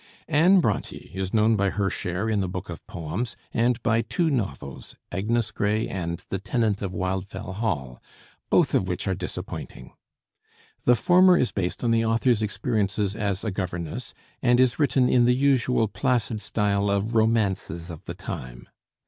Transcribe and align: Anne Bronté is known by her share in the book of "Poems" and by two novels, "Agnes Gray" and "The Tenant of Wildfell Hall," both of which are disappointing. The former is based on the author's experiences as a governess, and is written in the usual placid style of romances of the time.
Anne 0.27 0.63
Bronté 0.63 1.13
is 1.13 1.31
known 1.31 1.55
by 1.55 1.69
her 1.69 1.87
share 1.87 2.27
in 2.27 2.39
the 2.39 2.47
book 2.49 2.69
of 2.69 2.83
"Poems" 2.87 3.35
and 3.53 3.79
by 3.83 4.01
two 4.01 4.31
novels, 4.31 4.95
"Agnes 5.11 5.51
Gray" 5.51 5.87
and 5.87 6.25
"The 6.31 6.39
Tenant 6.39 6.81
of 6.81 6.91
Wildfell 6.91 7.53
Hall," 7.57 8.01
both 8.49 8.73
of 8.73 8.87
which 8.87 9.07
are 9.07 9.13
disappointing. 9.13 9.93
The 10.85 10.95
former 10.95 11.37
is 11.37 11.51
based 11.51 11.83
on 11.83 11.91
the 11.91 12.03
author's 12.03 12.41
experiences 12.41 13.15
as 13.15 13.43
a 13.43 13.51
governess, 13.51 14.15
and 14.41 14.59
is 14.59 14.79
written 14.79 15.07
in 15.07 15.25
the 15.25 15.35
usual 15.35 15.87
placid 15.87 16.41
style 16.41 16.89
of 16.89 17.13
romances 17.13 17.91
of 17.91 18.03
the 18.05 18.15
time. 18.15 18.67